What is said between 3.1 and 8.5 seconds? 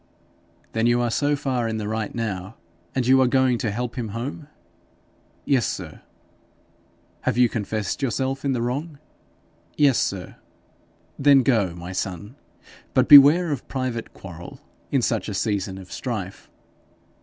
are going to help him home?' 'Yes, sir.' 'Have you confessed yourself